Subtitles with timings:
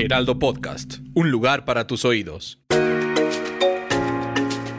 [0.00, 2.58] Heraldo Podcast, un lugar para tus oídos.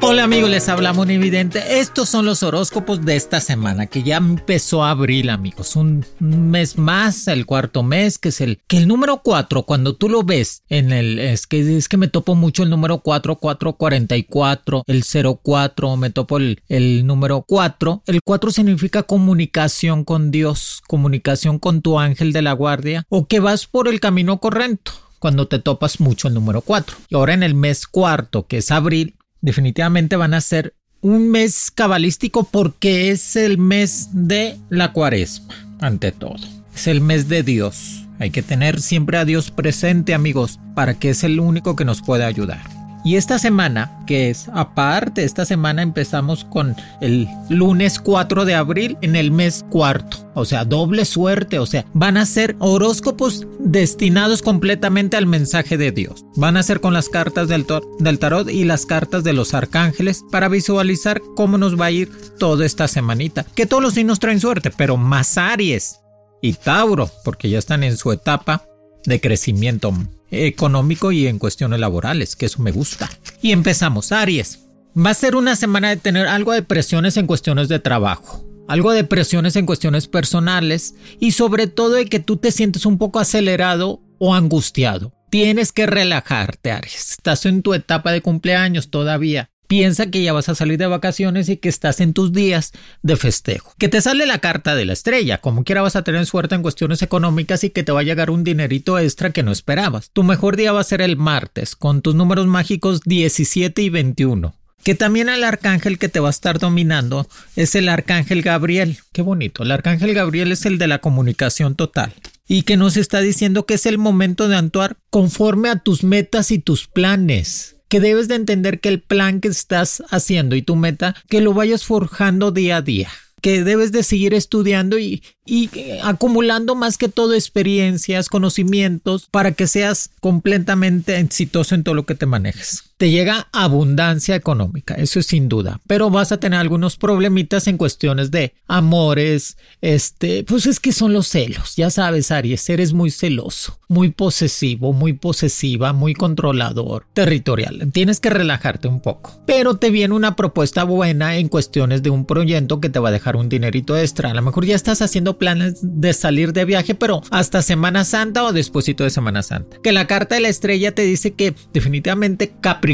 [0.03, 1.79] Hola amigos, les habla Evidente.
[1.79, 5.75] Estos son los horóscopos de esta semana, que ya empezó abril, amigos.
[5.75, 10.09] Un mes más, el cuarto mes, que es el que el número 4, cuando tú
[10.09, 13.73] lo ves en el es que es que me topo mucho el número 4, 4,
[13.73, 15.03] 44, el
[15.43, 18.01] 04, me topo el, el número 4.
[18.07, 23.39] El 4 significa comunicación con Dios, comunicación con tu ángel de la guardia o que
[23.39, 26.97] vas por el camino correcto cuando te topas mucho el número 4.
[27.09, 31.69] Y ahora en el mes cuarto, que es abril, definitivamente van a ser un mes
[31.69, 36.39] cabalístico porque es el mes de la cuaresma, ante todo.
[36.75, 38.07] Es el mes de Dios.
[38.17, 42.01] Hay que tener siempre a Dios presente, amigos, para que es el único que nos
[42.01, 42.80] puede ayudar.
[43.03, 48.97] Y esta semana, que es aparte, esta semana empezamos con el lunes 4 de abril
[49.01, 50.17] en el mes cuarto.
[50.35, 51.57] O sea, doble suerte.
[51.57, 56.25] O sea, van a ser horóscopos destinados completamente al mensaje de Dios.
[56.35, 57.65] Van a ser con las cartas del,
[57.99, 62.11] del tarot y las cartas de los arcángeles para visualizar cómo nos va a ir
[62.37, 63.45] toda esta semanita.
[63.55, 65.99] Que todos los signos traen suerte, pero más Aries
[66.41, 68.63] y Tauro, porque ya están en su etapa
[69.05, 69.91] de crecimiento
[70.31, 73.09] económico y en cuestiones laborales, que eso me gusta.
[73.41, 74.59] Y empezamos, Aries.
[74.97, 78.91] Va a ser una semana de tener algo de presiones en cuestiones de trabajo, algo
[78.91, 83.19] de presiones en cuestiones personales y sobre todo de que tú te sientes un poco
[83.19, 85.13] acelerado o angustiado.
[85.29, 87.11] Tienes que relajarte, Aries.
[87.11, 89.50] Estás en tu etapa de cumpleaños todavía.
[89.71, 92.73] Piensa que ya vas a salir de vacaciones y que estás en tus días
[93.03, 93.73] de festejo.
[93.77, 96.61] Que te sale la carta de la estrella, como quiera vas a tener suerte en
[96.61, 100.09] cuestiones económicas y que te va a llegar un dinerito extra que no esperabas.
[100.11, 104.53] Tu mejor día va a ser el martes, con tus números mágicos 17 y 21
[104.83, 108.97] que también el arcángel que te va a estar dominando es el arcángel Gabriel.
[109.13, 112.11] Qué bonito, el arcángel Gabriel es el de la comunicación total
[112.45, 116.51] y que nos está diciendo que es el momento de actuar conforme a tus metas
[116.51, 120.77] y tus planes que debes de entender que el plan que estás haciendo y tu
[120.77, 123.09] meta, que lo vayas forjando día a día
[123.41, 125.69] que debes de seguir estudiando y, y
[126.03, 132.13] acumulando más que todo experiencias, conocimientos para que seas completamente exitoso en todo lo que
[132.13, 132.83] te manejes.
[133.01, 137.77] Te llega abundancia económica, eso es sin duda, pero vas a tener algunos problemitas en
[137.77, 143.09] cuestiones de amores, este, pues es que son los celos, ya sabes, Aries, eres muy
[143.09, 147.89] celoso, muy posesivo, muy posesiva, muy controlador, territorial.
[147.91, 152.25] Tienes que relajarte un poco, pero te viene una propuesta buena en cuestiones de un
[152.25, 154.29] proyecto que te va a dejar un dinerito extra.
[154.29, 158.43] A lo mejor ya estás haciendo planes de salir de viaje, pero hasta Semana Santa
[158.43, 159.77] o despuésito de Semana Santa.
[159.81, 162.90] Que la carta de la estrella te dice que definitivamente Capricornio,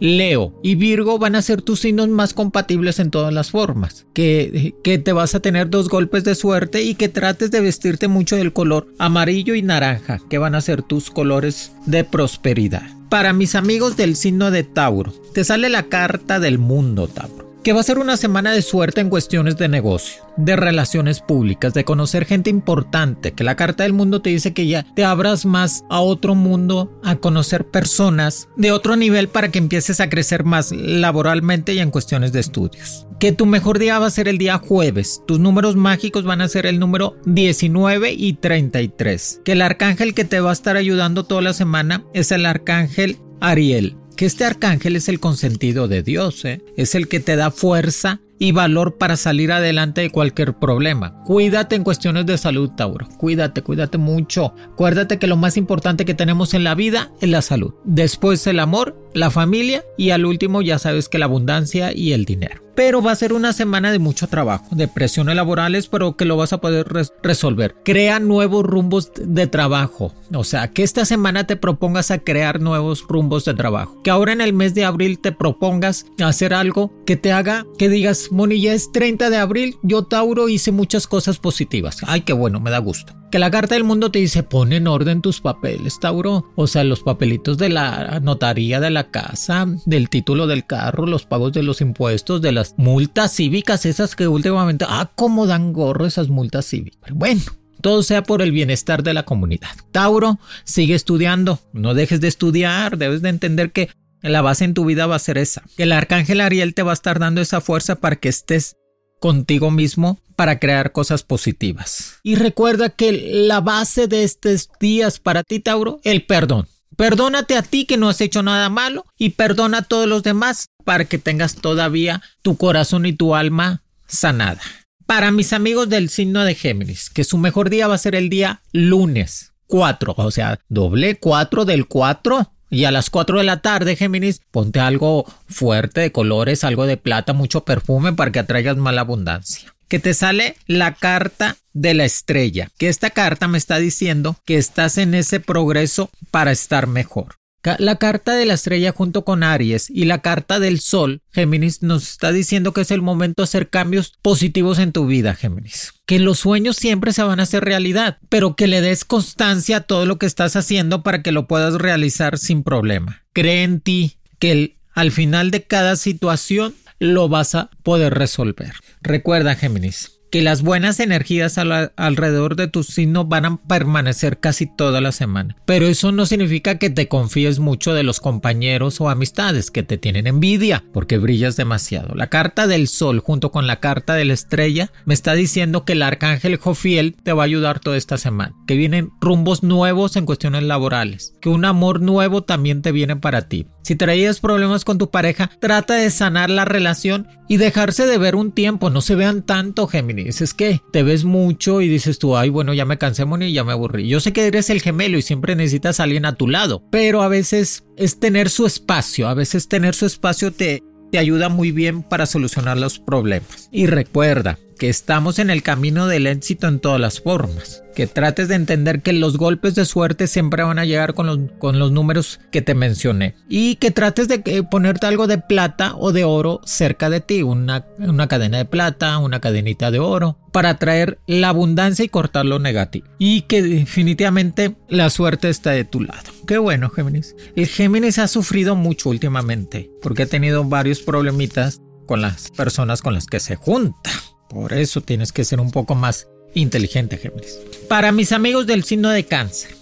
[0.00, 4.06] Leo y Virgo van a ser tus signos más compatibles en todas las formas.
[4.14, 8.08] Que, que te vas a tener dos golpes de suerte y que trates de vestirte
[8.08, 12.88] mucho del color amarillo y naranja, que van a ser tus colores de prosperidad.
[13.08, 17.72] Para mis amigos del signo de Tauro, te sale la carta del mundo, Tauro que
[17.72, 21.84] va a ser una semana de suerte en cuestiones de negocio, de relaciones públicas, de
[21.84, 25.84] conocer gente importante, que la carta del mundo te dice que ya te abras más
[25.90, 30.72] a otro mundo, a conocer personas de otro nivel para que empieces a crecer más
[30.72, 33.06] laboralmente y en cuestiones de estudios.
[33.18, 36.48] Que tu mejor día va a ser el día jueves, tus números mágicos van a
[36.48, 39.42] ser el número 19 y 33.
[39.44, 43.18] Que el arcángel que te va a estar ayudando toda la semana es el arcángel
[43.40, 46.60] Ariel que este arcángel es el consentido de Dios, ¿eh?
[46.76, 51.22] es el que te da fuerza y valor para salir adelante de cualquier problema.
[51.24, 53.06] Cuídate en cuestiones de salud, Tauro.
[53.18, 54.54] Cuídate, cuídate mucho.
[54.72, 57.74] Acuérdate que lo más importante que tenemos en la vida es la salud.
[57.84, 62.24] Después el amor, la familia y al último ya sabes que la abundancia y el
[62.24, 66.24] dinero pero va a ser una semana de mucho trabajo, de presiones laborales, pero que
[66.24, 66.86] lo vas a poder
[67.22, 67.76] resolver.
[67.84, 73.04] Crea nuevos rumbos de trabajo, o sea, que esta semana te propongas a crear nuevos
[73.06, 74.00] rumbos de trabajo.
[74.02, 77.90] Que ahora en el mes de abril te propongas hacer algo que te haga que
[77.90, 81.98] digas, Moni, ya es 30 de abril, yo Tauro hice muchas cosas positivas.
[82.06, 84.86] Ay, qué bueno, me da gusto que la carta del mundo te dice pon en
[84.86, 86.52] orden tus papeles, Tauro.
[86.56, 91.26] O sea, los papelitos de la notaría de la casa, del título del carro, los
[91.26, 96.06] pagos de los impuestos, de las multas cívicas, esas que últimamente, ah, cómo dan gorro
[96.06, 97.14] esas multas cívicas.
[97.14, 97.42] bueno,
[97.80, 99.70] todo sea por el bienestar de la comunidad.
[99.92, 103.90] Tauro, sigue estudiando, no dejes de estudiar, debes de entender que
[104.22, 105.62] la base en tu vida va a ser esa.
[105.76, 108.76] El arcángel Ariel te va a estar dando esa fuerza para que estés
[109.20, 112.18] contigo mismo para crear cosas positivas.
[112.22, 116.66] Y recuerda que la base de estos días para ti, Tauro, el perdón.
[116.96, 120.66] Perdónate a ti que no has hecho nada malo y perdona a todos los demás
[120.84, 124.60] para que tengas todavía tu corazón y tu alma sanada.
[125.06, 128.28] Para mis amigos del signo de Géminis, que su mejor día va a ser el
[128.28, 133.60] día lunes 4, o sea, doble 4 del 4 y a las 4 de la
[133.60, 138.76] tarde, Géminis, ponte algo fuerte de colores, algo de plata, mucho perfume para que atraigas
[138.76, 139.74] mala abundancia.
[139.88, 144.56] Que te sale la carta de la estrella, que esta carta me está diciendo que
[144.56, 147.39] estás en ese progreso para estar mejor.
[147.62, 152.08] La carta de la estrella junto con Aries y la carta del Sol, Géminis, nos
[152.08, 155.92] está diciendo que es el momento de hacer cambios positivos en tu vida, Géminis.
[156.06, 159.80] Que los sueños siempre se van a hacer realidad, pero que le des constancia a
[159.82, 163.24] todo lo que estás haciendo para que lo puedas realizar sin problema.
[163.34, 168.72] Cree en ti que al final de cada situación lo vas a poder resolver.
[169.02, 175.00] Recuerda, Géminis, que las buenas energías alrededor de tu signo van a permanecer casi toda
[175.00, 175.56] la semana.
[175.66, 179.98] Pero eso no significa que te confíes mucho de los compañeros o amistades que te
[179.98, 182.14] tienen envidia porque brillas demasiado.
[182.14, 185.92] La carta del sol junto con la carta de la estrella me está diciendo que
[185.92, 190.26] el arcángel Jofiel te va a ayudar toda esta semana, que vienen rumbos nuevos en
[190.26, 193.66] cuestiones laborales, que un amor nuevo también te viene para ti.
[193.82, 198.36] Si traías problemas con tu pareja, trata de sanar la relación y dejarse de ver
[198.36, 200.19] un tiempo, no se vean tanto, Géminis.
[200.28, 203.64] Es que te ves mucho y dices tú, ay, bueno, ya me cansé, Moni, ya
[203.64, 204.08] me aburrí.
[204.08, 207.22] Yo sé que eres el gemelo y siempre necesitas a alguien a tu lado, pero
[207.22, 211.72] a veces es tener su espacio, a veces tener su espacio te, te ayuda muy
[211.72, 213.68] bien para solucionar los problemas.
[213.70, 218.48] Y recuerda que estamos en el camino del éxito en todas las formas que trates
[218.48, 221.92] de entender que los golpes de suerte siempre van a llegar con los, con los
[221.92, 226.24] números que te mencioné y que trates de eh, ponerte algo de plata o de
[226.24, 231.18] oro cerca de ti, una, una cadena de plata, una cadenita de oro, para traer
[231.26, 233.06] la abundancia y cortar lo negativo.
[233.18, 236.32] Y que definitivamente la suerte está de tu lado.
[236.46, 237.36] Qué bueno, Géminis.
[237.54, 243.12] El Géminis ha sufrido mucho últimamente porque ha tenido varios problemitas con las personas con
[243.12, 244.10] las que se junta.
[244.50, 247.58] Por eso tienes que ser un poco más inteligente, Géminis.
[247.88, 249.76] Para mis amigos del signo de cáncer,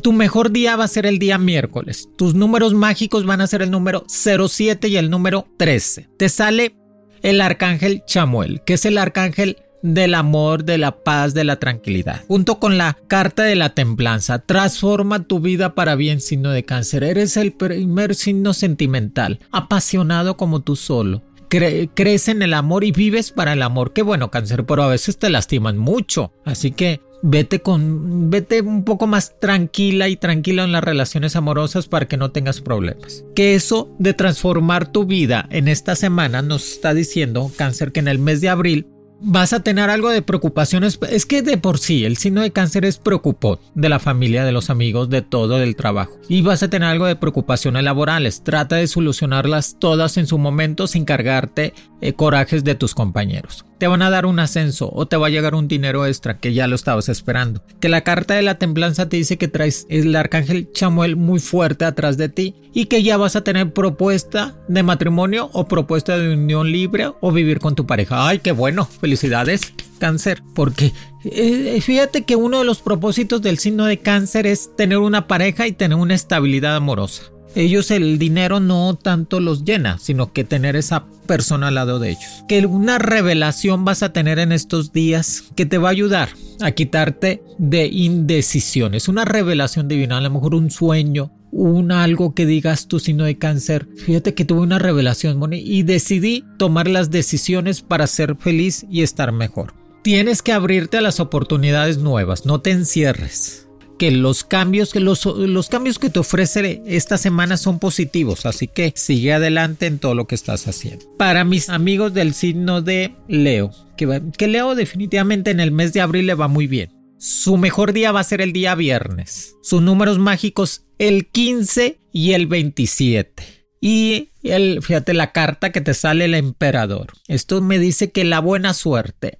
[0.00, 2.08] tu mejor día va a ser el día miércoles.
[2.16, 6.08] Tus números mágicos van a ser el número 07 y el número 13.
[6.16, 6.76] Te sale
[7.22, 12.24] el arcángel Chamuel, que es el arcángel del amor, de la paz, de la tranquilidad.
[12.28, 17.02] Junto con la carta de la templanza, transforma tu vida para bien signo de cáncer.
[17.02, 21.22] Eres el primer signo sentimental, apasionado como tú solo
[21.58, 23.92] crees en el amor y vives para el amor.
[23.92, 26.32] Qué bueno, cáncer, pero a veces te lastiman mucho.
[26.44, 31.86] Así que vete con vete un poco más tranquila y tranquila en las relaciones amorosas
[31.86, 33.24] para que no tengas problemas.
[33.34, 38.08] Que eso de transformar tu vida en esta semana nos está diciendo cáncer que en
[38.08, 38.86] el mes de abril
[39.22, 40.98] vas a tener algo de preocupaciones.
[41.08, 44.52] Es que de por sí el signo de cáncer es preocupón de la familia, de
[44.52, 46.18] los amigos, de todo, del trabajo.
[46.28, 48.42] Y vas a tener algo de preocupaciones laborales.
[48.42, 53.88] Trata de solucionarlas todas en su momento sin cargarte eh, corajes de tus compañeros te
[53.88, 56.68] van a dar un ascenso o te va a llegar un dinero extra que ya
[56.68, 57.64] lo estabas esperando.
[57.80, 61.84] Que la carta de la templanza te dice que traes el arcángel Chamuel muy fuerte
[61.84, 66.32] atrás de ti y que ya vas a tener propuesta de matrimonio o propuesta de
[66.32, 68.28] unión libre o vivir con tu pareja.
[68.28, 70.92] Ay, qué bueno, felicidades cáncer, porque
[71.24, 75.66] eh, fíjate que uno de los propósitos del signo de cáncer es tener una pareja
[75.66, 80.76] y tener una estabilidad amorosa ellos el dinero no tanto los llena, sino que tener
[80.76, 82.44] esa persona al lado de ellos.
[82.48, 86.70] Que una revelación vas a tener en estos días que te va a ayudar a
[86.72, 89.08] quitarte de indecisiones.
[89.08, 93.38] Una revelación divina, a lo mejor un sueño, un algo que digas tu signo de
[93.38, 93.86] cáncer.
[93.96, 99.02] Fíjate que tuve una revelación, Moni, y decidí tomar las decisiones para ser feliz y
[99.02, 99.74] estar mejor.
[100.02, 103.68] Tienes que abrirte a las oportunidades nuevas, no te encierres
[103.98, 108.66] que los cambios que los, los cambios que te ofrece esta semana son positivos, así
[108.66, 111.04] que sigue adelante en todo lo que estás haciendo.
[111.18, 116.00] Para mis amigos del signo de Leo, que, que Leo definitivamente en el mes de
[116.00, 116.90] abril le va muy bien.
[117.22, 119.54] Su mejor día va a ser el día viernes.
[119.62, 123.44] Sus números mágicos el 15 y el 27.
[123.80, 127.12] Y el, fíjate la carta que te sale el emperador.
[127.28, 129.38] Esto me dice que la buena suerte,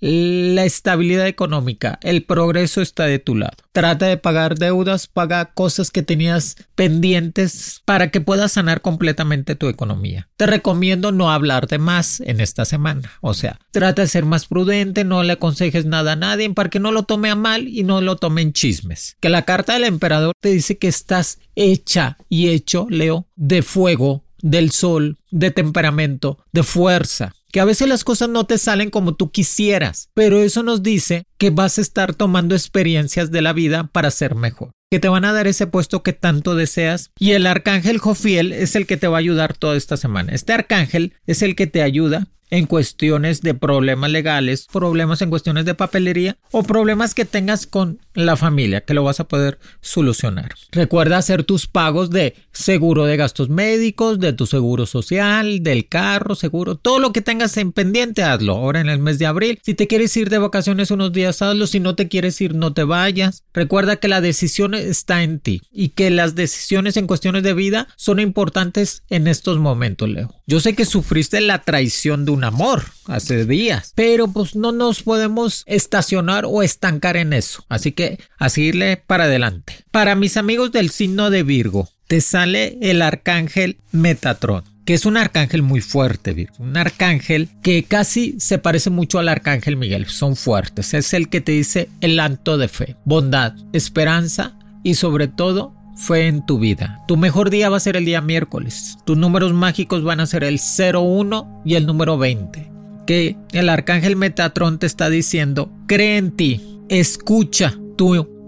[0.00, 3.56] la estabilidad económica, el progreso está de tu lado.
[3.72, 9.68] Trata de pagar deudas, paga cosas que tenías pendientes para que puedas sanar completamente tu
[9.68, 10.28] economía.
[10.36, 13.10] Te recomiendo no hablar de más en esta semana.
[13.20, 16.80] O sea, trata de ser más prudente, no le aconsejes nada a nadie para que
[16.80, 19.16] no lo tome a mal y no lo tome en chismes.
[19.20, 24.23] Que la carta del emperador te dice que estás hecha y hecho, Leo, de fuego,
[24.44, 29.14] del sol, de temperamento, de fuerza que a veces las cosas no te salen como
[29.14, 33.84] tú quisieras, pero eso nos dice que vas a estar tomando experiencias de la vida
[33.92, 37.46] para ser mejor, que te van a dar ese puesto que tanto deseas y el
[37.46, 40.32] arcángel Jofiel es el que te va a ayudar toda esta semana.
[40.32, 45.64] Este arcángel es el que te ayuda en cuestiones de problemas legales, problemas en cuestiones
[45.64, 50.54] de papelería o problemas que tengas con la familia que lo vas a poder solucionar.
[50.70, 56.36] Recuerda hacer tus pagos de seguro de gastos médicos, de tu seguro social, del carro,
[56.36, 58.54] seguro, todo lo que tengas en pendiente, hazlo.
[58.54, 61.66] Ahora en el mes de abril, si te quieres ir de vacaciones unos días, hazlo.
[61.66, 63.42] Si no te quieres ir, no te vayas.
[63.52, 67.88] Recuerda que la decisión está en ti y que las decisiones en cuestiones de vida
[67.96, 70.32] son importantes en estos momentos, Leo.
[70.46, 75.02] Yo sé que sufriste la traición de un amor hace días, pero pues no nos
[75.02, 77.64] podemos estacionar o estancar en eso.
[77.70, 79.84] Así que a seguirle para adelante.
[79.90, 85.16] Para mis amigos del signo de Virgo, te sale el arcángel Metatron que es un
[85.16, 86.56] arcángel muy fuerte, Virgo.
[86.58, 90.06] Un arcángel que casi se parece mucho al arcángel Miguel.
[90.06, 90.92] Son fuertes.
[90.94, 96.26] Es el que te dice el alto de fe, bondad, esperanza y sobre todo fue
[96.26, 97.02] en tu vida.
[97.06, 98.98] Tu mejor día va a ser el día miércoles.
[99.04, 102.70] Tus números mágicos van a ser el 01 y el número 20.
[103.06, 107.78] Que el arcángel Metatron te está diciendo, cree en ti, escucha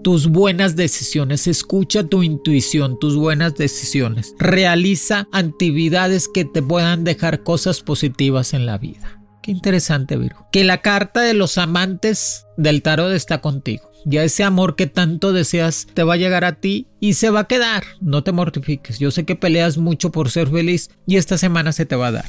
[0.03, 4.33] tus buenas decisiones, escucha tu intuición, tus buenas decisiones.
[4.39, 9.21] Realiza actividades que te puedan dejar cosas positivas en la vida.
[9.41, 10.47] Qué interesante, Virgo.
[10.51, 13.89] Que la carta de los amantes del tarot está contigo.
[14.09, 17.41] Ya ese amor que tanto deseas te va a llegar a ti y se va
[17.41, 17.83] a quedar.
[17.99, 18.99] No te mortifiques.
[18.99, 22.11] Yo sé que peleas mucho por ser feliz y esta semana se te va a
[22.13, 22.25] dar.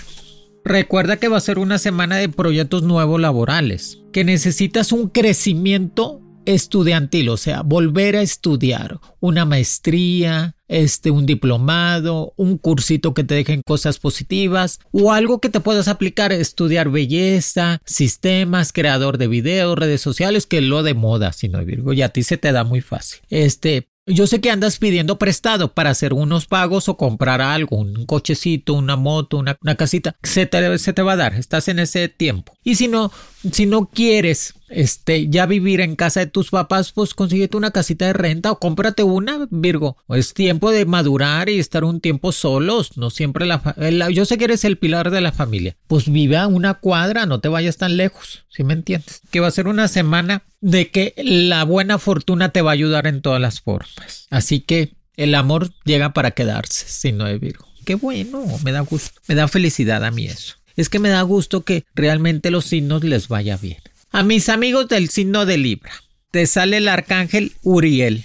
[0.65, 6.21] Recuerda que va a ser una semana de proyectos nuevos laborales, que necesitas un crecimiento
[6.47, 13.35] estudiantil, o sea, volver a estudiar una maestría, este, un diplomado, un cursito que te
[13.35, 19.79] dejen cosas positivas o algo que te puedas aplicar, estudiar belleza, sistemas, creador de videos,
[19.79, 22.53] redes sociales, que es lo de moda, si no Virgo, y a ti se te
[22.53, 23.21] da muy fácil.
[23.31, 28.07] Este, yo sé que andas pidiendo prestado para hacer unos pagos o comprar algo, un
[28.07, 30.17] cochecito, una moto, una, casita.
[30.23, 32.55] Se te, se te va a dar, estás en ese tiempo.
[32.65, 33.13] Y si no,
[33.53, 38.07] si no quieres este, ya vivir en casa de tus papás, pues consíguete una casita
[38.07, 39.97] de renta o cómprate una, Virgo.
[40.09, 44.39] Es tiempo de madurar y estar un tiempo solos, no siempre la, la yo sé
[44.39, 45.77] que eres el pilar de la familia.
[45.87, 49.23] Pues vive a una cuadra, no te vayas tan lejos, si me entiendes?
[49.31, 53.07] Que va a ser una semana de que la buena fortuna te va a ayudar
[53.07, 54.27] en todas las formas.
[54.31, 57.67] Así que el amor llega para quedarse, si no es Virgo.
[57.85, 60.57] Qué bueno, me da gusto, me da felicidad a mí eso.
[60.77, 63.79] Es que me da gusto que realmente los signos les vaya bien.
[64.11, 65.93] A mis amigos del signo de Libra,
[66.31, 68.25] te sale el arcángel Uriel.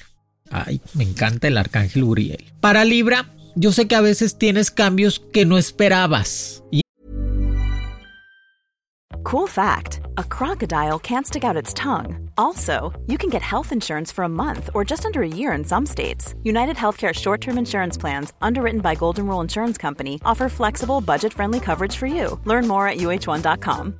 [0.50, 2.46] Ay, me encanta el arcángel Uriel.
[2.62, 6.64] Para Libra, yo sé que a veces tienes cambios que no esperabas.
[9.24, 12.30] Cool fact a crocodile can't stick out its tongue.
[12.38, 15.64] Also, you can get health insurance for a month or just under a year in
[15.64, 16.36] some states.
[16.44, 21.34] United Healthcare short term insurance plans, underwritten by Golden Rule Insurance Company, offer flexible, budget
[21.34, 22.40] friendly coverage for you.
[22.46, 24.00] Learn more at uh1.com.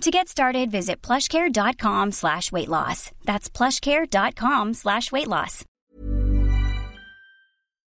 [0.00, 3.10] To get started, visit plushcare.com slash weight loss.
[3.26, 5.66] That's plushcare.com slash weight loss.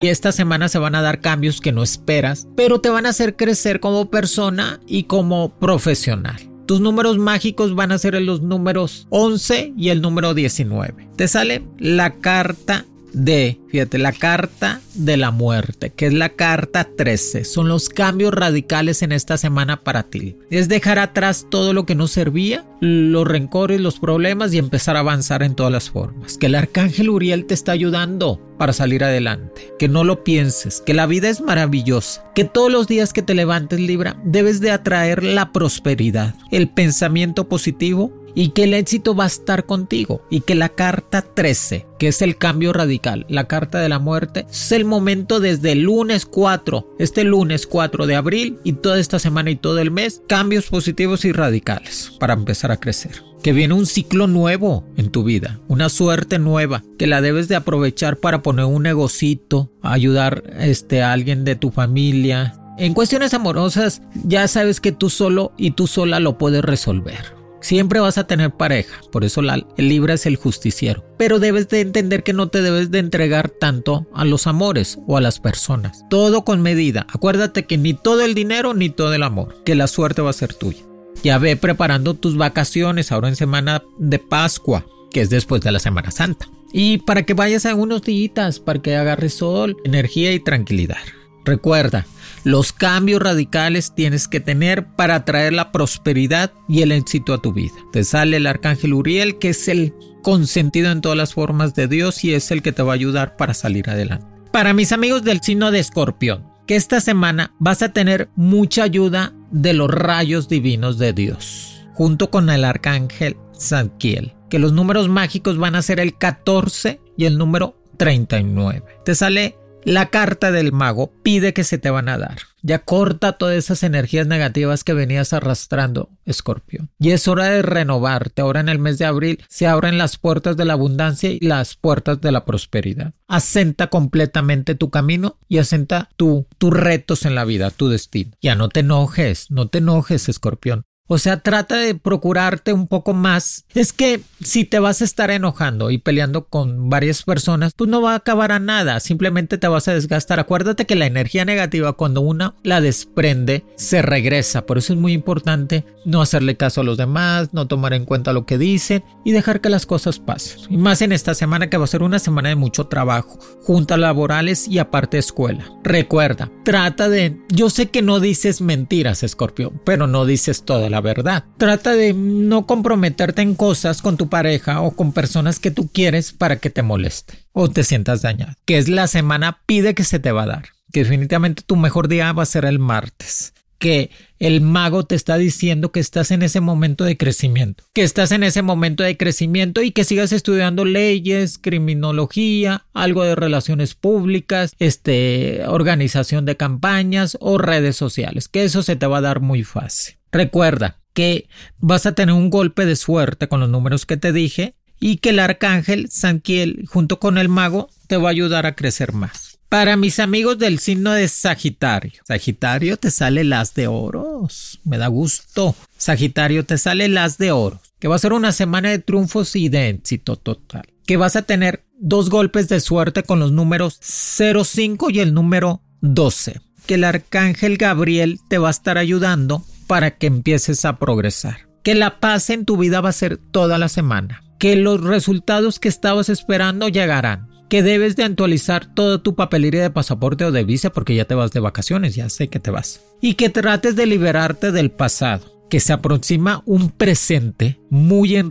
[0.03, 3.09] Y esta semana se van a dar cambios que no esperas, pero te van a
[3.09, 9.05] hacer crecer como persona y como profesional Tus números mágicos van a ser los números
[9.09, 11.09] 11 y el número 19.
[11.17, 16.87] Te sale la carta de, fíjate, la carta de la muerte, que es la carta
[16.95, 17.45] 13.
[17.45, 20.37] Son los cambios radicales en esta semana para ti.
[20.49, 24.99] Es dejar atrás todo lo que no servía, los rencores, los problemas y empezar a
[25.01, 26.37] avanzar en todas las formas.
[26.37, 29.73] Que el arcángel Uriel te está ayudando para salir adelante.
[29.79, 33.33] Que no lo pienses, que la vida es maravillosa, que todos los días que te
[33.33, 39.25] levantes Libra debes de atraer la prosperidad, el pensamiento positivo y que el éxito va
[39.25, 43.79] a estar contigo y que la carta 13, que es el cambio radical, la carta
[43.79, 48.59] de la muerte, es el momento desde el lunes 4, este lunes 4 de abril
[48.63, 52.79] y toda esta semana y todo el mes, cambios positivos y radicales para empezar a
[52.79, 53.23] crecer.
[53.43, 57.55] Que viene un ciclo nuevo en tu vida, una suerte nueva, que la debes de
[57.55, 62.55] aprovechar para poner un negocito, ayudar este, a alguien de tu familia.
[62.77, 67.99] En cuestiones amorosas, ya sabes que tú solo y tú sola lo puedes resolver Siempre
[67.99, 71.05] vas a tener pareja, por eso el Libra es el justiciero.
[71.17, 75.17] Pero debes de entender que no te debes de entregar tanto a los amores o
[75.17, 76.03] a las personas.
[76.09, 77.05] Todo con medida.
[77.09, 80.33] Acuérdate que ni todo el dinero ni todo el amor, que la suerte va a
[80.33, 80.81] ser tuya.
[81.23, 85.79] Ya ve preparando tus vacaciones ahora en semana de Pascua, que es después de la
[85.79, 86.49] Semana Santa.
[86.73, 90.97] Y para que vayas a unos días, para que agarres sol, energía y tranquilidad.
[91.45, 92.07] Recuerda,
[92.43, 97.53] los cambios radicales tienes que tener para atraer la prosperidad y el éxito a tu
[97.53, 97.73] vida.
[97.91, 99.93] Te sale el arcángel Uriel, que es el
[100.23, 103.35] consentido en todas las formas de Dios y es el que te va a ayudar
[103.37, 104.25] para salir adelante.
[104.51, 109.33] Para mis amigos del signo de escorpión, que esta semana vas a tener mucha ayuda
[109.51, 115.57] de los rayos divinos de Dios, junto con el arcángel Sanquiel, que los números mágicos
[115.57, 118.83] van a ser el 14 y el número 39.
[119.05, 122.37] Te sale la carta del mago pide que se te van a dar.
[122.63, 126.89] Ya corta todas esas energías negativas que venías arrastrando, Escorpio.
[126.99, 128.41] Y es hora de renovarte.
[128.41, 131.75] Ahora en el mes de abril se abren las puertas de la abundancia y las
[131.75, 133.13] puertas de la prosperidad.
[133.27, 138.31] Asenta completamente tu camino y asenta tus retos en la vida, tu destino.
[138.41, 140.83] Ya no te enojes, no te enojes, Escorpión.
[141.07, 143.65] O sea, trata de procurarte un poco más.
[143.73, 148.01] Es que si te vas a estar enojando y peleando con varias personas, pues no
[148.01, 150.39] va a acabar a nada, simplemente te vas a desgastar.
[150.39, 155.11] Acuérdate que la energía negativa cuando una la desprende se regresa, por eso es muy
[155.11, 159.31] importante no hacerle caso a los demás, no tomar en cuenta lo que dicen y
[159.31, 160.61] dejar que las cosas pasen.
[160.69, 163.99] Y más en esta semana que va a ser una semana de mucho trabajo, juntas
[163.99, 165.69] laborales y aparte escuela.
[165.83, 167.37] Recuerda, trata de...
[167.49, 171.43] Yo sé que no dices mentiras, Escorpio, pero no dices toda la verdad.
[171.57, 176.31] Trata de no comprometerte en cosas con tu pareja o con personas que tú quieres
[176.31, 178.53] para que te moleste o te sientas dañado.
[178.65, 180.69] Que es la semana pide que se te va a dar.
[180.91, 185.37] Que definitivamente tu mejor día va a ser el martes que el mago te está
[185.37, 189.81] diciendo que estás en ese momento de crecimiento, que estás en ese momento de crecimiento
[189.81, 197.57] y que sigas estudiando leyes, criminología, algo de relaciones públicas, este, organización de campañas o
[197.57, 200.20] redes sociales, que eso se te va a dar muy fácil.
[200.31, 201.47] Recuerda que
[201.79, 205.29] vas a tener un golpe de suerte con los números que te dije y que
[205.29, 209.59] el arcángel Sanquiel junto con el mago te va a ayudar a crecer más.
[209.67, 215.07] Para mis amigos del signo de Sagitario, Sagitario te sale las de oros, me da
[215.07, 215.75] gusto.
[215.97, 219.69] Sagitario te sale las de oros, que va a ser una semana de triunfos y
[219.69, 220.83] de éxito total.
[221.05, 225.81] Que vas a tener dos golpes de suerte con los números 05 y el número
[226.01, 226.59] 12.
[226.85, 231.67] Que el arcángel Gabriel te va a estar ayudando para que empieces a progresar.
[231.83, 234.41] Que la paz en tu vida va a ser toda la semana.
[234.57, 237.49] Que los resultados que estabas esperando llegarán.
[237.67, 241.35] Que debes de actualizar toda tu papelería de pasaporte o de visa porque ya te
[241.35, 243.01] vas de vacaciones, ya sé que te vas.
[243.19, 248.41] Y que trates de liberarte del pasado que se aproxima un presente muy,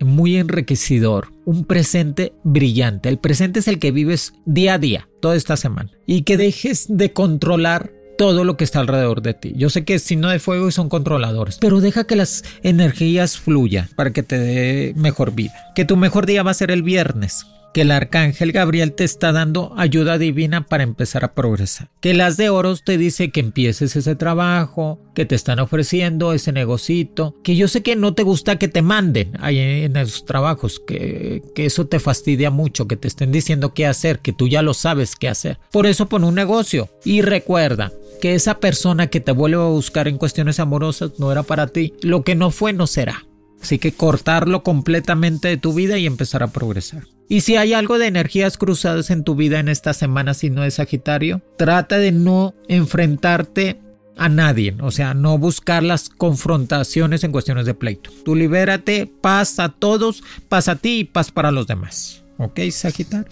[0.00, 3.08] muy enriquecedor, un presente brillante.
[3.10, 5.90] El presente es el que vives día a día, toda esta semana.
[6.06, 9.52] Y que dejes de controlar todo lo que está alrededor de ti.
[9.56, 13.88] Yo sé que si no de fuego son controladores, pero deja que las energías fluyan
[13.96, 15.54] para que te dé mejor vida.
[15.74, 19.32] Que tu mejor día va a ser el viernes que el arcángel Gabriel te está
[19.32, 21.90] dando ayuda divina para empezar a progresar.
[22.00, 26.52] Que las de oros te dice que empieces ese trabajo, que te están ofreciendo ese
[26.52, 30.80] negocito, que yo sé que no te gusta que te manden ahí en esos trabajos,
[30.86, 34.62] que, que eso te fastidia mucho, que te estén diciendo qué hacer, que tú ya
[34.62, 35.58] lo sabes qué hacer.
[35.72, 40.08] Por eso pon un negocio y recuerda, que esa persona que te vuelve a buscar
[40.08, 41.92] en cuestiones amorosas no era para ti.
[42.00, 43.26] Lo que no fue no será.
[43.60, 47.02] Así que cortarlo completamente de tu vida y empezar a progresar.
[47.28, 50.64] Y si hay algo de energías cruzadas en tu vida en esta semana si no
[50.64, 53.80] es Sagitario, trata de no enfrentarte
[54.16, 58.10] a nadie, o sea, no buscar las confrontaciones en cuestiones de pleito.
[58.24, 62.22] Tú libérate, paz a todos, paz a ti y paz para los demás.
[62.38, 63.30] ¿Ok, Sagitario?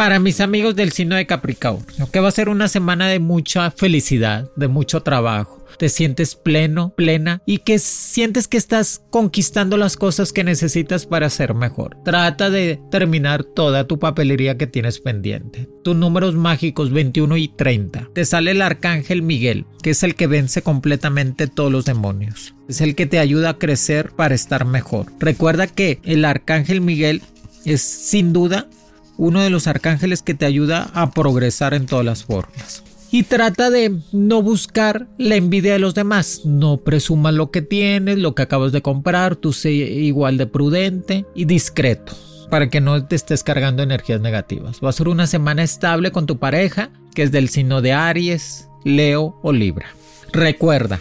[0.00, 3.70] Para mis amigos del signo de Capricornio, que va a ser una semana de mucha
[3.70, 5.62] felicidad, de mucho trabajo.
[5.78, 11.28] Te sientes pleno, plena y que sientes que estás conquistando las cosas que necesitas para
[11.28, 11.98] ser mejor.
[12.02, 15.68] Trata de terminar toda tu papelería que tienes pendiente.
[15.84, 18.08] Tus números mágicos 21 y 30.
[18.14, 22.54] Te sale el arcángel Miguel, que es el que vence completamente todos los demonios.
[22.70, 25.12] Es el que te ayuda a crecer para estar mejor.
[25.18, 27.20] Recuerda que el arcángel Miguel
[27.66, 28.66] es sin duda
[29.20, 32.82] uno de los arcángeles que te ayuda a progresar en todas las formas.
[33.12, 36.42] Y trata de no buscar la envidia de los demás.
[36.44, 39.36] No presumas lo que tienes, lo que acabas de comprar.
[39.36, 42.16] Tú sé igual de prudente y discreto
[42.50, 44.80] para que no te estés cargando energías negativas.
[44.82, 48.68] Va a ser una semana estable con tu pareja, que es del signo de Aries,
[48.84, 49.88] Leo o Libra.
[50.32, 51.00] Recuerda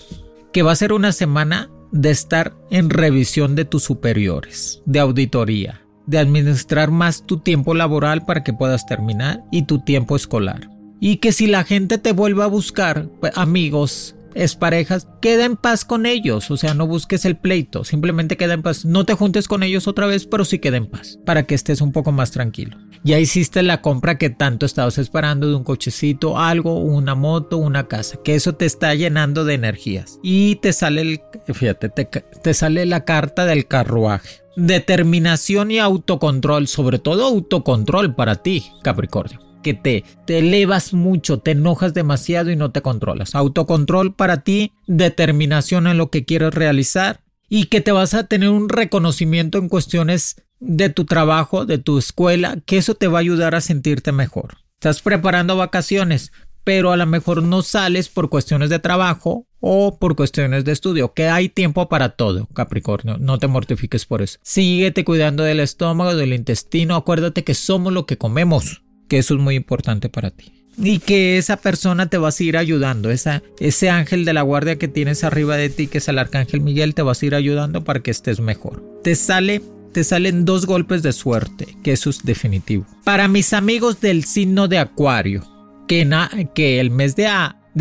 [0.51, 5.81] que va a ser una semana de estar en revisión de tus superiores, de auditoría,
[6.09, 10.69] de administrar más tu tiempo laboral para que puedas terminar y tu tiempo escolar.
[10.99, 15.55] Y que si la gente te vuelve a buscar, pues, amigos, es parejas, queda en
[15.55, 18.85] paz con ellos, o sea, no busques el pleito, simplemente queda en paz.
[18.85, 21.81] No te juntes con ellos otra vez, pero sí queda en paz, para que estés
[21.81, 22.77] un poco más tranquilo.
[23.03, 27.87] Ya hiciste la compra que tanto estabas esperando de un cochecito, algo, una moto, una
[27.87, 30.19] casa, que eso te está llenando de energías.
[30.21, 31.21] Y te sale
[31.53, 34.41] fíjate, te, te sale la carta del carruaje.
[34.59, 41.51] Determinación y autocontrol, sobre todo autocontrol para ti, Capricornio que te, te elevas mucho, te
[41.51, 43.35] enojas demasiado y no te controlas.
[43.35, 48.49] Autocontrol para ti, determinación en lo que quieres realizar y que te vas a tener
[48.49, 53.21] un reconocimiento en cuestiones de tu trabajo, de tu escuela, que eso te va a
[53.21, 54.57] ayudar a sentirte mejor.
[54.75, 56.31] Estás preparando vacaciones,
[56.69, 61.15] pero a lo mejor no sales por cuestiones de trabajo o por cuestiones de estudio,
[61.15, 64.37] que hay tiempo para todo, Capricornio, no te mortifiques por eso.
[64.43, 69.39] Síguete cuidando del estómago, del intestino, acuérdate que somos lo que comemos que eso es
[69.39, 70.53] muy importante para ti.
[70.77, 74.77] Y que esa persona te va a seguir ayudando, esa, ese ángel de la guardia
[74.77, 77.83] que tienes arriba de ti, que es el arcángel Miguel, te va a seguir ayudando
[77.83, 78.83] para que estés mejor.
[79.03, 82.85] Te sale te salen dos golpes de suerte, que eso es definitivo.
[83.03, 85.43] Para mis amigos del signo de Acuario,
[85.89, 87.27] que, el mes de,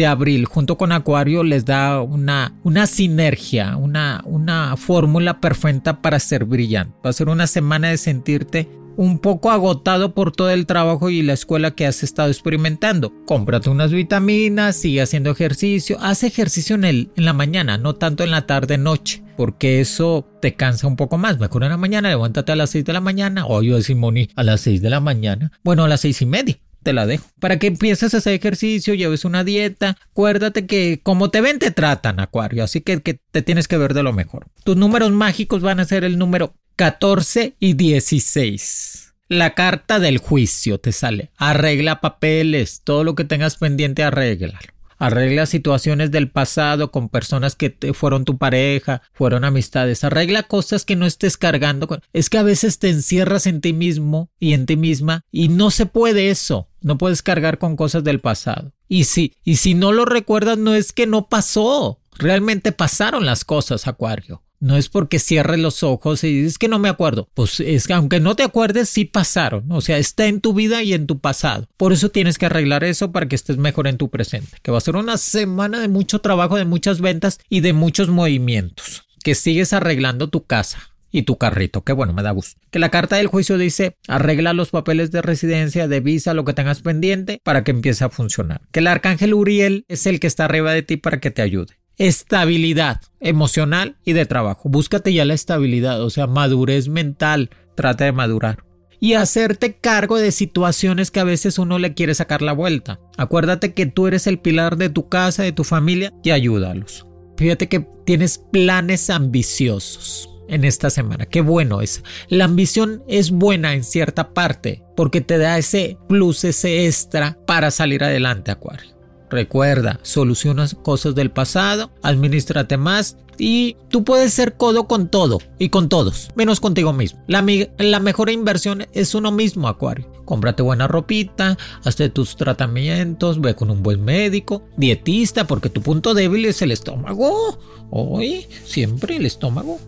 [0.06, 2.52] abril junto con Acuario les da una,
[2.86, 6.96] sinergia, una, fórmula perfecta para ser brillante.
[7.04, 11.22] Va a ser una semana de sentirte un poco agotado por todo el trabajo y
[11.22, 13.12] la escuela que has estado experimentando.
[13.26, 18.24] Cómprate unas vitaminas, sigue haciendo ejercicio, haz ejercicio en, el, en la mañana, no tanto
[18.24, 21.38] en la tarde noche, porque eso te cansa un poco más.
[21.38, 24.30] Mejor en la mañana, levántate a las 6 de la mañana, o yo decir Moni,
[24.34, 27.26] a las 6 de la mañana, bueno, a las seis y media te la dejo.
[27.38, 29.98] Para que empieces a hacer ejercicio, lleves una dieta.
[30.10, 32.64] Acuérdate que como te ven, te tratan, Acuario.
[32.64, 34.46] Así que, te tienes que ver de lo mejor.
[34.64, 39.12] Tus números mágicos van a ser el número 14 y 16.
[39.28, 41.30] La carta del juicio te sale.
[41.36, 44.56] Arregla papeles, todo lo que tengas pendiente, arréglalo.
[44.96, 50.04] Arregla situaciones del pasado con personas que te fueron tu pareja, fueron amistades.
[50.04, 52.00] Arregla cosas que no estés cargando.
[52.14, 55.70] Es que a veces te encierras en ti mismo y en ti misma y no
[55.70, 56.67] se puede eso.
[56.80, 58.72] No puedes cargar con cosas del pasado.
[58.88, 62.00] Y si, y si no lo recuerdas, no es que no pasó.
[62.18, 64.42] Realmente pasaron las cosas, Acuario.
[64.60, 67.28] No es porque cierres los ojos y dices que no me acuerdo.
[67.34, 69.70] Pues es que aunque no te acuerdes, sí pasaron.
[69.70, 71.68] O sea, está en tu vida y en tu pasado.
[71.76, 74.58] Por eso tienes que arreglar eso para que estés mejor en tu presente.
[74.62, 78.08] Que va a ser una semana de mucho trabajo, de muchas ventas y de muchos
[78.08, 79.04] movimientos.
[79.22, 82.60] Que sigues arreglando tu casa y tu carrito, que bueno, me da gusto.
[82.70, 86.52] Que la carta del juicio dice, arregla los papeles de residencia, de visa, lo que
[86.52, 88.62] tengas pendiente para que empiece a funcionar.
[88.72, 91.78] Que el arcángel Uriel es el que está arriba de ti para que te ayude
[91.98, 94.68] estabilidad emocional y de trabajo.
[94.68, 98.64] Búscate ya la estabilidad, o sea, madurez mental, trata de madurar.
[99.00, 103.00] Y hacerte cargo de situaciones que a veces uno le quiere sacar la vuelta.
[103.16, 107.06] Acuérdate que tú eres el pilar de tu casa, de tu familia y ayúdalos.
[107.36, 111.26] Fíjate que tienes planes ambiciosos en esta semana.
[111.26, 112.02] Qué bueno es.
[112.28, 117.70] La ambición es buena en cierta parte porque te da ese plus, ese extra para
[117.70, 118.98] salir adelante, Acuario.
[119.30, 125.68] Recuerda, soluciona cosas del pasado, administrate más y tú puedes ser codo con todo y
[125.68, 127.22] con todos, menos contigo mismo.
[127.26, 127.44] La,
[127.78, 130.10] la mejor inversión es uno mismo, Acuario.
[130.24, 136.14] Cómprate buena ropita, hazte tus tratamientos, ve con un buen médico, dietista, porque tu punto
[136.14, 137.58] débil es el estómago.
[137.90, 139.78] Hoy, siempre el estómago.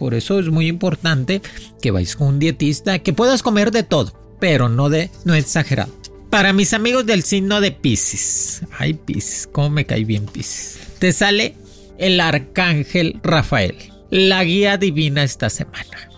[0.00, 1.42] Por eso es muy importante
[1.82, 5.92] que vayas con un dietista, que puedas comer de todo, pero no de no exagerado
[6.30, 8.62] Para mis amigos del signo de Pisces.
[8.78, 10.78] Ay, Pisces, cómo me cae bien Pisces.
[11.00, 11.54] Te sale
[11.98, 13.76] el arcángel Rafael,
[14.08, 16.08] la guía divina esta semana.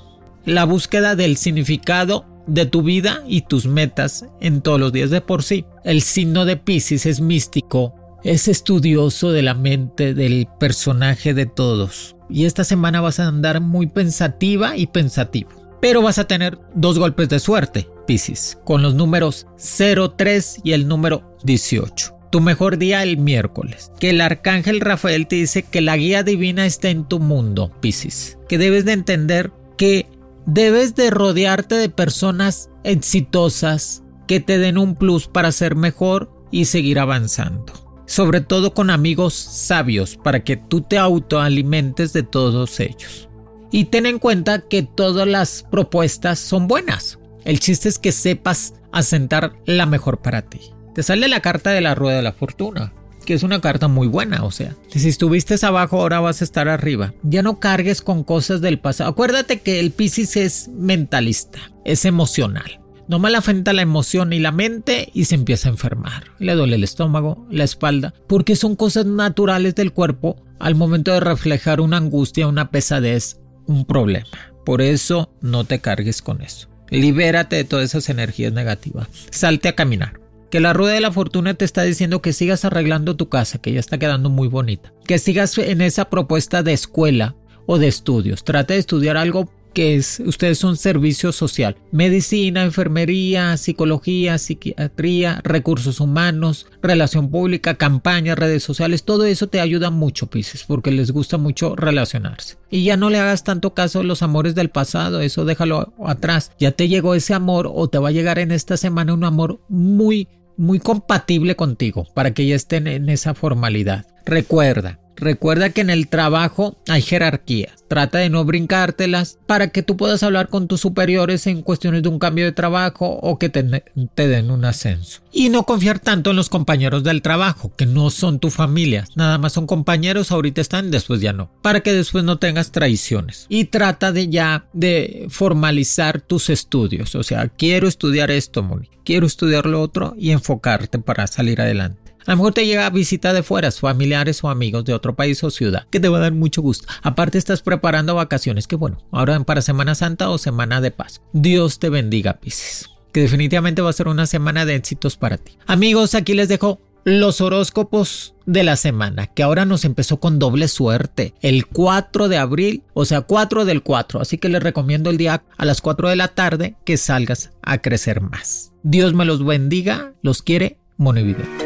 [0.45, 5.23] La búsqueda del significado de tu vida y tus metas en todos los días de
[5.23, 5.65] por sí.
[5.83, 12.15] El signo de Pisces es místico, es estudioso de la mente del personaje de todos.
[12.33, 15.51] Y esta semana vas a andar muy pensativa y pensativo.
[15.81, 20.89] Pero vas a tener dos golpes de suerte, Piscis, con los números 03 y el
[20.89, 22.15] número 18.
[22.31, 23.93] Tu mejor día el miércoles.
[24.01, 28.39] Que el arcángel Rafael te dice que la guía divina está en tu mundo, Piscis.
[28.49, 30.09] Que debes de entender que
[30.47, 36.65] debes de rodearte de personas exitosas que te den un plus para ser mejor y
[36.67, 37.82] seguir avanzando.
[38.13, 43.31] Sobre todo con amigos sabios para que tú te autoalimentes de todos ellos.
[43.71, 47.19] Y ten en cuenta que todas las propuestas son buenas.
[47.47, 50.61] El chiste es que sepas asentar la mejor para ti.
[50.95, 52.93] Te sale la carta de la rueda de la fortuna,
[53.25, 56.69] que es una carta muy buena, o sea, si estuviste abajo ahora vas a estar
[56.69, 57.15] arriba.
[57.23, 59.09] Ya no cargues con cosas del pasado.
[59.09, 62.82] Acuérdate que el Piscis es mentalista, es emocional.
[63.13, 66.31] No mal afrenta la emoción y la mente y se empieza a enfermar.
[66.39, 71.21] Le duele el estómago, la espalda, porque son cosas naturales del cuerpo al momento de
[71.21, 74.31] reflejar una angustia, una pesadez un problema.
[74.65, 76.71] Por eso no te cargues con eso.
[76.89, 79.09] Libérate de todas esas energías negativas.
[79.31, 80.19] Salte a caminar.
[80.51, 83.75] Que la rueda de la fortuna te está diciendo que sigas arreglando tu casa, que
[83.75, 84.95] ya está quedando muy bonita.
[85.05, 88.43] Que sigas en esa propuesta de escuela o de estudios.
[88.43, 96.01] Trate de estudiar algo que es, ustedes son servicio social, medicina, enfermería, psicología, psiquiatría, recursos
[96.01, 101.39] humanos, relación pública, campañas, redes sociales, todo eso te ayuda mucho, Pisces, porque les gusta
[101.39, 102.57] mucho relacionarse.
[102.71, 106.53] Y ya no le hagas tanto caso a los amores del pasado, eso déjalo atrás.
[106.59, 109.61] Ya te llegó ese amor o te va a llegar en esta semana un amor
[109.69, 114.07] muy, muy compatible contigo para que ya estén en esa formalidad.
[114.25, 117.85] Recuerda, Recuerda que en el trabajo hay jerarquías.
[117.87, 122.09] Trata de no brincártelas para que tú puedas hablar con tus superiores en cuestiones de
[122.09, 125.21] un cambio de trabajo o que te, den un ascenso.
[125.31, 129.05] Y no confiar tanto en los compañeros del trabajo, que no son tu familia.
[129.15, 131.53] Nada más son compañeros, ahorita están, después ya no.
[131.63, 133.47] Para que después no tengas traiciones.
[133.49, 137.15] Y trata de ya de formalizar tus estudios.
[137.15, 138.91] O sea, quiero estudiar esto, Moni.
[139.05, 142.02] Quiero estudiar lo otro y enfocarte para salir adelante.
[142.27, 145.51] A lo mejor te llega visita de fuera, familiares o amigos de otro país o
[145.51, 146.87] ciudad, que te va a dar mucho gusto.
[147.03, 151.21] Aparte estás preparando vacaciones, que bueno, ahora para Semana Santa o Semana de Paz.
[151.33, 152.89] Dios te bendiga, Pisces.
[153.13, 155.59] Que definitivamente va a ser una semana de éxitos para ti.
[155.67, 160.69] Amigos, aquí les dejo los horóscopos de la semana, que ahora nos empezó con doble
[160.69, 165.17] suerte, el 4 de abril, o sea, 4 del 4, así que les recomiendo el
[165.17, 168.73] día a las 4 de la tarde que salgas a crecer más.
[168.85, 171.62] Dios me los bendiga, los quiere Monividente.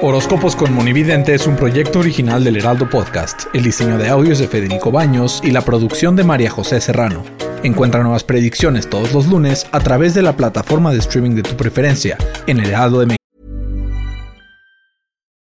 [0.00, 3.46] Horóscopos con Monividente es un proyecto original del Heraldo Podcast.
[3.52, 7.24] El diseño de audios de Federico Baños y la producción de María José Serrano.
[7.64, 11.56] Encuentra nuevas predicciones todos los lunes a través de la plataforma de streaming de tu
[11.56, 13.18] preferencia en El Heraldo de México.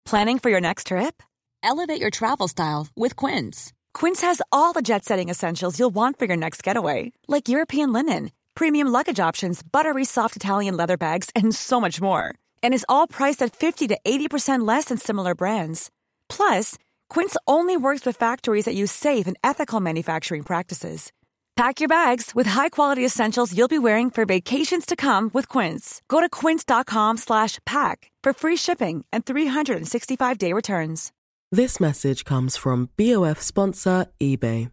[0.05, 1.23] Planning for your next trip?
[1.63, 3.73] Elevate your travel style with Quince.
[3.95, 8.33] Quince has all the jet-setting essentials you'll want for your next getaway, like European linen,
[8.55, 12.35] premium luggage options, buttery soft Italian leather bags, and so much more.
[12.63, 15.91] And is all priced at 50 to 80% less than similar brands.
[16.29, 16.77] Plus,
[17.09, 21.13] Quince only works with factories that use safe and ethical manufacturing practices.
[21.55, 26.01] Pack your bags with high-quality essentials you'll be wearing for vacations to come with Quince.
[26.09, 31.13] Go to quince.com/pack for free shipping and 365-day returns.
[31.55, 34.71] This message comes from BOF sponsor eBay.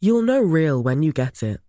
[0.00, 1.60] You'll know real when you get it.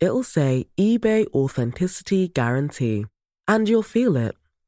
[0.00, 3.06] It'll say eBay authenticity guarantee,
[3.46, 4.34] and you'll feel it.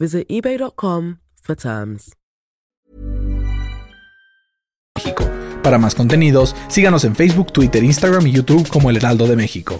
[0.00, 2.12] Visit eBay.com for terms.
[5.62, 9.78] Para más contenidos, síganos en Facebook, Twitter, Instagram y YouTube como El Heraldo de México.